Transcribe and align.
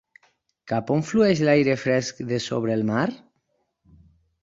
Cap 0.71 0.89
on 0.95 1.03
flueix 1.09 1.45
l'aire 1.49 1.77
fresc 1.83 2.25
de 2.35 2.43
sobre 2.49 2.77
el 2.79 2.89
mar? 2.93 3.07